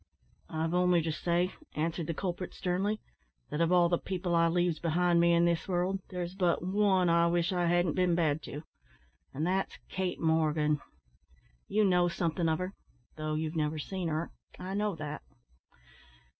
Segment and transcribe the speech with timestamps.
[0.49, 2.99] "I've only to say," answered the culprit, sternly,
[3.51, 7.07] "that of all the people I leaves behind me in this world there's but one
[7.07, 8.63] I wish I hadn't bin bad to,
[9.31, 10.79] and that's Kate Morgan.
[11.67, 12.73] You know something of her,
[13.15, 15.21] though you've never seen her I know that.